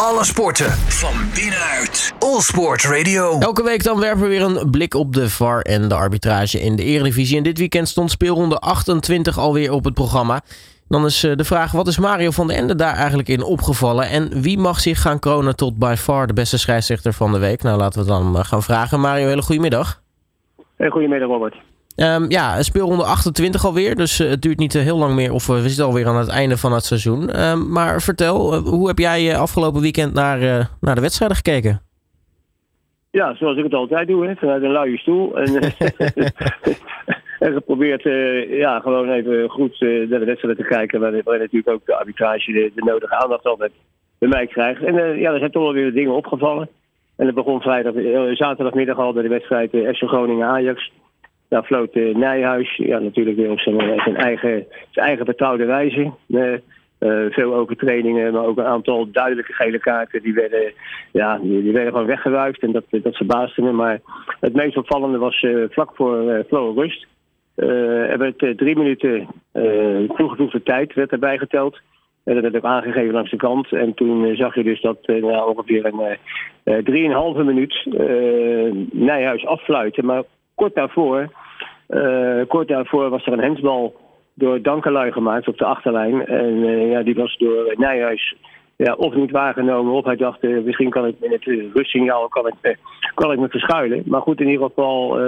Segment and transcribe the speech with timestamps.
[0.00, 2.14] Alle sporten van binnenuit.
[2.18, 3.38] All Sport Radio.
[3.38, 6.76] Elke week dan werpen we weer een blik op de VAR en de arbitrage in
[6.76, 7.36] de Eredivisie.
[7.36, 10.40] En dit weekend stond speelronde 28 alweer op het programma.
[10.88, 14.08] Dan is eh, de vraag, wat is Mario van der Ende daar eigenlijk in opgevallen?
[14.08, 17.62] En wie mag zich gaan kronen tot by far de beste scheidsrechter van de week?
[17.62, 19.00] Nou, laten we dan eh, gaan vragen.
[19.00, 20.02] Mario, hele goedemiddag.
[20.76, 21.56] Hey, goedemiddag, Robert.
[21.96, 25.32] Um, ja, speelronde 28 alweer, dus uh, het duurt niet heel lang meer.
[25.32, 27.42] Of uh, we zitten alweer aan het einde van het seizoen.
[27.42, 30.38] Um, maar vertel, hoe heb jij afgelopen weekend naar,
[30.80, 31.80] naar de wedstrijden gekeken?
[33.10, 35.38] Ja, zoals ik het altijd doe, hè, vanuit een luie stoel.
[35.38, 35.54] En,
[37.46, 38.02] en geprobeerd
[38.48, 41.00] ja, gewoon even goed naar de wedstrijden te kijken.
[41.00, 43.72] Waar, waar natuurlijk ook de arbitrage de, de nodige aandacht altijd
[44.18, 44.82] bij mij krijgt.
[44.82, 46.68] En ja, er zijn toch wel weer dingen opgevallen.
[47.16, 47.94] En het begon vrijdag,
[48.36, 50.90] zaterdagmiddag al bij de wedstrijd FC Groningen-Ajax.
[51.48, 56.12] Daar floot uh, Nijhuis, ja, natuurlijk weer op zijn, zijn, eigen, zijn eigen betouwde wijze.
[57.00, 60.22] Uh, veel overtredingen, maar ook een aantal duidelijke gele kaarten.
[60.22, 60.72] Die werden,
[61.12, 63.72] ja, die, werden gewoon weggewuifd en dat, dat verbaasde me.
[63.72, 64.00] Maar
[64.40, 67.06] het meest opvallende was vlak voor uh, Flow Rust.
[67.54, 69.26] er werd drie minuten
[70.16, 71.80] toegevoegde tijd werd erbij geteld.
[72.24, 73.72] En dat werd ook aangegeven langs de kant.
[73.72, 77.86] En toen zag je dus dat nou, ongeveer een drieënhalve minuut
[78.92, 80.04] Nijhuis affluiten.
[80.04, 80.22] Maar
[80.56, 81.30] kort daarvoor,
[82.48, 83.94] kort daarvoor was er een hensbal
[84.34, 86.26] door Dankelui gemaakt op de achterlijn.
[86.26, 88.34] En uh, ja, die was door Nijhuis
[88.76, 92.46] ja, of niet waargenomen, of hij dacht, uh, misschien kan ik in het rustsignaal kan
[92.46, 92.78] ik,
[93.14, 94.02] kan ik me verschuilen.
[94.06, 95.20] Maar goed, in ieder geval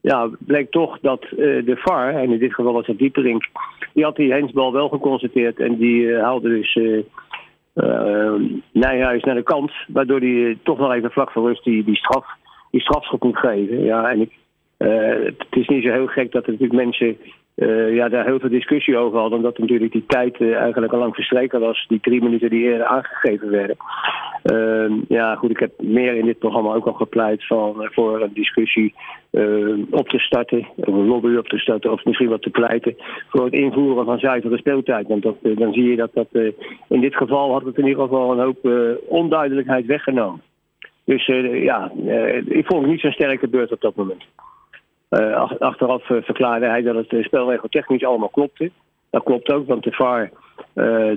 [0.00, 3.44] ja, bleek toch dat de VAR, en in dit geval was het Dieperink,
[3.92, 6.78] die had die hensbal wel geconstateerd en die haalde dus...
[8.72, 12.26] Nijhuis naar de kant, waardoor hij toch nog even vlak voor rust die, die straf
[12.70, 13.84] die strafschop moet geven.
[13.84, 14.32] Ja, en ik,
[14.78, 17.16] het is niet zo heel gek dat er natuurlijk mensen
[17.58, 19.38] uh, ja, daar heel veel discussie over hadden.
[19.38, 21.84] Omdat natuurlijk die tijd uh, eigenlijk al lang verstreken was.
[21.88, 23.76] Die drie minuten die eerder aangegeven werden.
[24.42, 28.32] Ehm, ja, goed, ik heb meer in dit programma ook al gepleit van, voor een
[28.32, 28.94] discussie
[29.90, 30.66] op te starten.
[30.76, 31.92] Of een lobby op te starten.
[31.92, 32.96] Of misschien wat te pleiten
[33.28, 35.08] voor het invoeren van zuivere speeltijd.
[35.08, 36.28] Want dat, dan zie je dat dat
[36.88, 38.68] in dit geval had het in ieder geval een hoop
[39.08, 40.42] onduidelijkheid weggenomen.
[41.04, 41.92] Dus ja,
[42.44, 44.24] ik vond het niet zo'n sterke beurt op dat moment.
[45.10, 48.70] Uh, achteraf verklaarde hij dat het spelregeltechnisch allemaal klopte.
[49.10, 50.30] Dat klopt ook, want de VAR,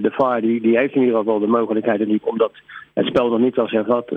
[0.02, 2.52] de VAR die, die heeft in ieder geval de mogelijkheid niet, omdat
[2.94, 4.12] het spel nog niet was hervat,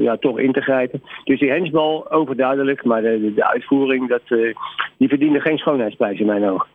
[0.00, 1.02] ja, toch in te grijpen.
[1.24, 4.54] Dus die hensbal overduidelijk, maar de, de uitvoering, dat,
[4.96, 6.68] die verdiende geen schoonheidsprijs in mijn ogen.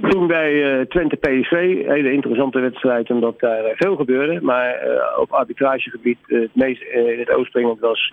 [0.00, 4.40] Toen bij uh, Twente PSV, hele interessante wedstrijd omdat daar veel gebeurde.
[4.40, 8.12] Maar uh, op arbitragegebied uh, het meest in het oogspringend was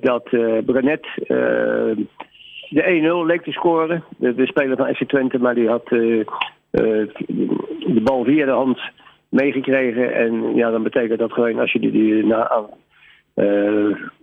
[0.00, 0.24] dat
[0.64, 1.06] Brenet
[2.68, 4.04] de 1-0 leek te scoren.
[4.16, 6.26] De, de, speler van FC Twente, maar die had de
[8.02, 8.80] bal via de hand
[9.28, 10.14] meegekregen.
[10.14, 12.68] En ja, dan betekent dat gewoon als je die, die na,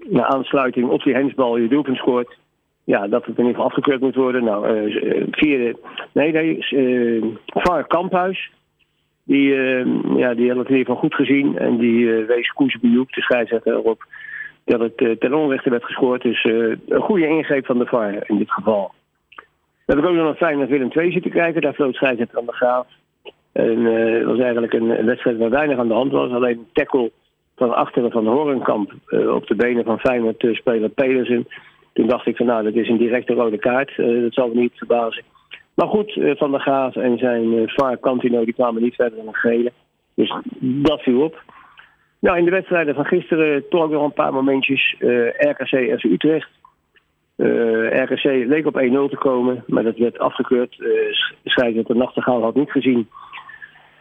[0.09, 2.37] na aansluiting op die hensbal je doelpunt scoort
[2.89, 4.43] ja, dat het in ieder geval afgekeurd moet worden.
[4.43, 5.75] Nou, uh, via de,
[6.11, 8.51] nee, nee, uh, Kamphuis.
[9.23, 9.53] Die,
[10.15, 11.57] ja, die had het in ieder geval goed gezien.
[11.57, 14.05] En die wees Koes Bioek, de scheidsrechter, erop
[14.69, 16.21] dat het uh, ten onrechte werd gescoord.
[16.21, 18.91] Dus een goede ingreep van de VAR in dit geval.
[19.85, 21.61] We hebben ook nog fijn naar Willem II zitten kijken.
[21.61, 22.87] Daar floot scheidsrechter aan de Graaf.
[23.51, 26.31] En het was eigenlijk een, wedstrijd waar weinig aan de hand was.
[26.31, 27.11] Alleen een tackle
[27.55, 31.47] van achteren van Horenkamp op de benen van Feyenoord speler Pedersen
[31.93, 33.93] toen dacht ik van nou, dat is een directe rode kaart.
[33.95, 35.23] Dat zal me niet verbazen.
[35.73, 39.35] Maar goed, Van der Gaaf en zijn VAR Cantino die kwamen niet verder dan een
[39.35, 39.71] gele.
[40.13, 41.43] Dus dat viel op.
[42.19, 44.95] Nou, in de wedstrijden van gisteren toch nog een paar momentjes.
[45.37, 46.49] RKC FC Utrecht.
[47.89, 50.77] RKC leek op 1-0 te komen, maar dat werd afgekeurd.
[50.79, 50.89] Uh,
[51.43, 53.09] schrijft de Nachtegaal had niet gezien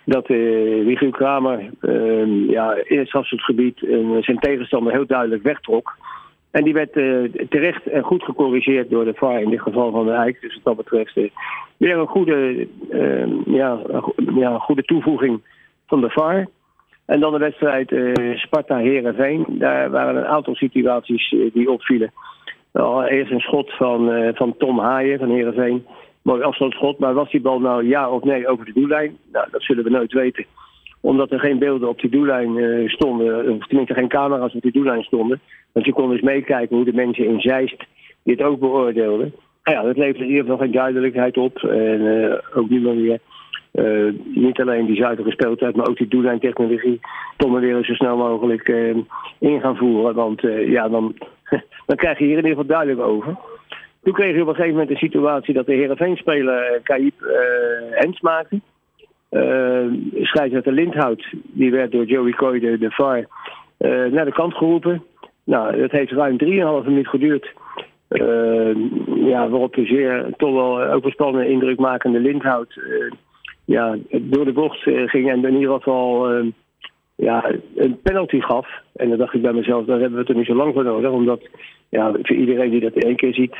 [0.05, 1.71] dat uh, Kramer
[2.49, 3.79] ja, in het strafschopgebied
[4.21, 5.97] zijn tegenstander heel duidelijk wegtrok.
[6.50, 10.06] En die werd uh, terecht en goed gecorrigeerd door de VAR, in dit geval van
[10.06, 10.41] de Eik.
[10.41, 11.31] Dus wat dat betreft uh,
[11.77, 13.79] weer een goede, uh, ja,
[14.35, 15.41] ja, goede toevoeging
[15.87, 16.49] van de VAR.
[17.09, 17.95] En dan de wedstrijd
[18.39, 19.44] Sparta-Herenveen.
[19.49, 22.12] Daar waren een aantal situaties die opvielen.
[23.09, 25.87] Eerst een schot van, van Tom Haaien van Herenveen.
[26.23, 29.19] Mooi afstandsschot, maar was die bal nou ja of nee over de doellijn?
[29.32, 30.47] Nou, dat zullen we nooit weten
[31.00, 34.73] omdat er geen beelden op die doellijn uh, stonden, of tenminste geen camera's op die
[34.73, 35.41] doellijn stonden.
[35.73, 37.85] Want je kon dus meekijken hoe de mensen in Zeist
[38.23, 39.35] dit ook beoordeelden.
[39.65, 41.56] Nou ja, dat levert in ieder geval geen duidelijkheid op.
[41.62, 43.19] En uh, ook nu weer
[43.79, 47.01] uh, niet alleen die zuidelijke speeltijd, maar ook die doellijntechnologie
[47.37, 48.69] toch maar weer zo snel mogelijk
[49.39, 50.15] in gaan voeren.
[50.15, 51.15] Want ja, dan,
[51.87, 53.37] dan krijg je hier in ieder geval duidelijk over.
[54.03, 57.15] Toen kreeg je op een gegeven moment een situatie dat de Heerenveen-speler Kaip
[57.91, 58.61] Hens maakte.
[60.23, 63.27] Scheidsrechter Lindhout, die werd door Joey Coy, de, de VAR,
[64.11, 65.03] naar de kant geroepen.
[65.45, 66.37] Nou, dat heeft ruim
[66.83, 67.53] 3,5 minuut geduurd.
[69.15, 72.81] Ja, waarop de zeer toch wel overspannen, indrukmakende Lindhout
[73.69, 76.29] ja, door de bocht ging en in ieder geval
[77.15, 78.69] ja, een penalty gaf.
[78.97, 80.85] En dan dacht ik bij mezelf, daar hebben we het er niet zo lang voor
[80.85, 81.11] nodig.
[81.11, 81.49] Omdat
[81.88, 83.56] ja, voor iedereen die dat één keer ziet,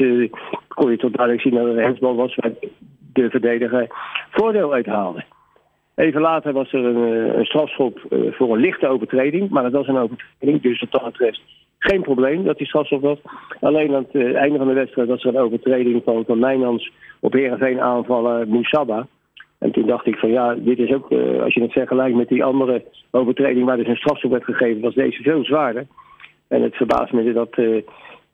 [0.69, 2.53] kon je tot duidelijk zien dat het een hensbal was waar
[3.13, 3.87] de verdediger
[4.31, 5.25] voordeel uithaalde.
[5.95, 8.01] Even later was er een, een strafschop
[8.31, 9.51] voor een lichte overtreding.
[9.51, 11.41] Maar dat was een overtreding, dus dat betreft
[11.79, 13.19] geen probleem dat die strafschop was.
[13.61, 16.81] Alleen aan het einde van de wedstrijd was er een overtreding van, van
[17.21, 19.07] op Heerenveen aanvallen Moussaba.
[19.59, 22.29] En toen dacht ik van ja, dit is ook, uh, als je het vergelijkt met
[22.29, 25.87] die andere overtreding waar dus een strafschop werd gegeven, was deze veel zwaarder.
[26.49, 27.83] En het verbaast me dat, uh,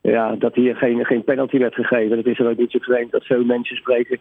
[0.00, 2.17] ja, dat hier geen, geen penalty werd gegeven.
[2.17, 4.19] Dat is er ook niet zo vreemd dat veel mensen spreken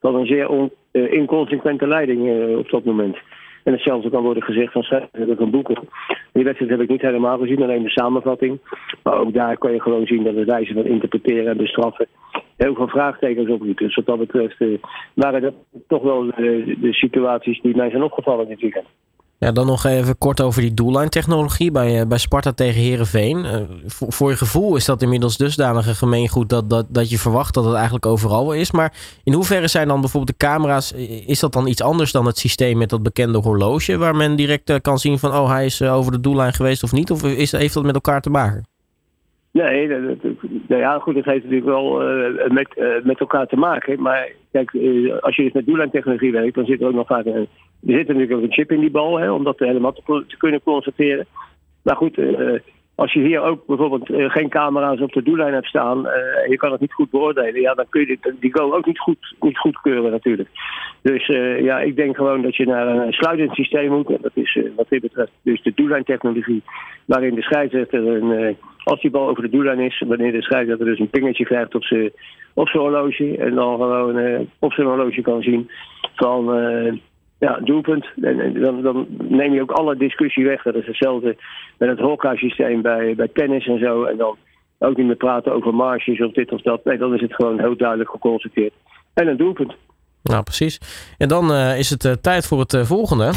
[0.00, 3.16] van een zeer on, uh, inconsequente leiding op dat moment.
[3.64, 5.88] En hetzelfde kan worden gezegd van schrijver een boeken.
[6.32, 8.58] Die wedstrijd heb ik niet helemaal gezien, alleen de samenvatting.
[9.02, 12.06] Maar ook daar kan je gewoon zien dat de wijze van interpreteren en bestraffen
[12.64, 13.86] heel veel vraagtekens opriepen.
[13.86, 14.78] Dus wat dat betreft uh,
[15.14, 15.54] waren dat
[15.88, 18.86] toch wel de, de situaties die mij zijn opgevallen dit weekend.
[19.38, 23.36] Ja, dan nog even kort over die doellijntechnologie bij, bij Sparta tegen Herenveen.
[23.38, 23.54] Uh,
[23.86, 27.54] voor, voor, je gevoel is dat inmiddels dusdanig een gemeengoed dat, dat, dat je verwacht
[27.54, 28.72] dat het eigenlijk overal wel is.
[28.72, 28.92] Maar
[29.24, 30.92] in hoeverre zijn dan bijvoorbeeld de camera's,
[31.26, 34.70] is dat dan iets anders dan het systeem met dat bekende horloge waar men direct
[34.70, 37.10] uh, kan zien van oh hij is over de doellijn geweest of niet?
[37.10, 38.64] Of is, heeft dat met elkaar te maken?
[39.52, 40.32] Nee, dat, dat,
[40.70, 44.02] nou ja, goed, dat heeft natuurlijk wel uh, met, uh, met elkaar te maken.
[44.02, 47.24] Maar kijk, uh, als je dus met doellijntechnologie werkt, dan zit er ook nog vaak
[47.24, 47.48] een,
[47.86, 50.36] er zit natuurlijk ook een chip in die bal, hè, om dat helemaal te, te
[50.36, 51.26] kunnen constateren.
[51.82, 52.16] Maar goed,
[53.00, 56.72] als je hier ook bijvoorbeeld geen camera's op de doellijn hebt staan en je kan
[56.72, 60.10] het niet goed beoordelen, ja, dan kun je die goal ook niet goed, niet goedkeuren
[60.10, 60.48] natuurlijk.
[61.02, 61.26] Dus
[61.60, 64.10] ja, ik denk gewoon dat je naar een sluitend systeem moet.
[64.10, 66.62] En dat is wat dit betreft dus de doellijntechnologie,
[67.04, 70.98] waarin de scheidsrechter een als die bal over de doellijn is, wanneer de scheidsrechter dus
[70.98, 72.10] een pingetje krijgt op zijn
[72.54, 73.36] op zijn horloge.
[73.36, 75.70] En dan gewoon uh, op zijn horloge kan zien
[76.14, 76.54] van
[77.40, 78.06] ja, doelpunt.
[78.22, 80.62] En, en dan, dan, neem je ook alle discussie weg.
[80.62, 81.36] Dat is hetzelfde
[81.78, 84.04] met het hockeysysteem bij, bij tennis en zo.
[84.04, 84.36] En dan
[84.78, 86.84] ook niet meer praten over marges of dit of dat.
[86.84, 88.72] Nee, dan is het gewoon heel duidelijk geconstateerd.
[89.14, 89.74] En een doelpunt.
[90.22, 90.80] Nou, precies.
[91.18, 93.32] En dan uh, is het tijd voor het volgende.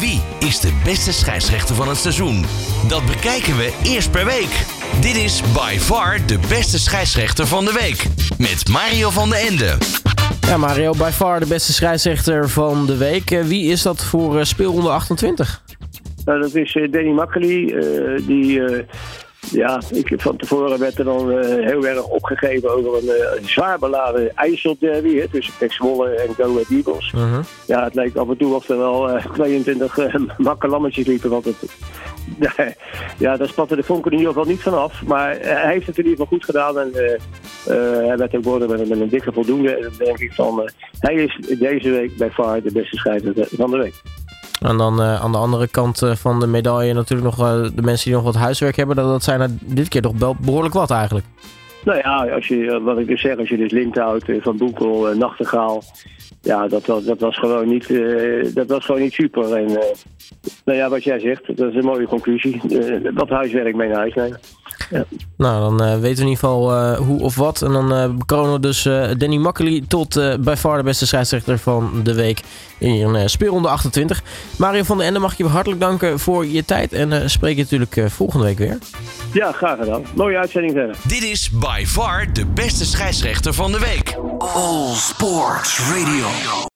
[0.00, 2.42] Wie is de beste scheidsrechter van het seizoen?
[2.88, 4.52] Dat bekijken we eerst per week.
[5.00, 8.04] Dit is by far de beste scheidsrechter van de week.
[8.38, 9.99] Met Mario van de Ende.
[10.50, 13.28] Ja, Mario, by far de beste scheidsrechter van de week.
[13.28, 15.62] Wie is dat voor speelronde 28?
[16.24, 17.62] Nou, dat is Danny Makkely.
[17.64, 18.82] Uh, die uh,
[19.50, 24.36] ja, ik, van tevoren werd er dan uh, heel erg opgegeven over een, zwaar beladen
[24.36, 27.12] IJsselderby hè, tussen Pek Zwolle en Go Ahead Eagles.
[27.14, 27.44] Uh -huh.
[27.66, 29.98] Ja, het leek af en toe of er wel uh, 22
[30.38, 31.30] makkelammetjes liepen.
[31.30, 31.56] Want het,
[33.18, 35.02] ja, daar spatte de vonken in ieder geval niet vanaf.
[35.02, 36.78] Maar hij heeft het in ieder geval goed gedaan.
[36.78, 36.92] En
[38.06, 39.74] hij werd ook worden met, met, een dikke voldoende.
[39.74, 43.70] En dan denk ik van, hij is deze week bij far de beste scheider van
[43.70, 44.02] de week.
[44.60, 48.04] En dan uh, aan de andere kant van de medaille natuurlijk nog uh, de mensen
[48.04, 48.96] die nog wat huiswerk hebben.
[48.96, 51.26] Dat, dat zijn er dit keer toch behoorlijk wat eigenlijk.
[51.84, 55.82] Nou ja, als je, wat ik dus zeg, als je dus Lindhout, Van Boekel, Nachtegaal.
[56.42, 57.88] Ja, dat, dat, dat, was gewoon niet,
[58.54, 59.56] dat was gewoon niet super.
[59.56, 59.66] En
[60.64, 62.60] nou ja, wat jij zegt, dat is een mooie conclusie.
[63.14, 64.40] wat huiswerk mee naar huis nemen.
[64.90, 65.04] Ja.
[65.36, 67.62] Nou, dan uh, weten we in ieder geval uh, hoe of wat.
[67.62, 68.82] En dan uh, bekronen we dus
[69.18, 72.40] Danny Makkely tot bij far de beste scheidsrechter van de week
[72.78, 74.22] in een speelronde 28.
[74.58, 76.92] Mario van der Ende mag ik je hartelijk danken voor je tijd.
[76.92, 78.78] En spreek je natuurlijk volgende week weer.
[79.32, 80.02] Ja, graag gedaan.
[80.14, 80.96] Mooie uitzending verder.
[81.06, 84.16] Dit is by far de beste scheidsrechter van de week.
[84.38, 86.68] All Sports Radio.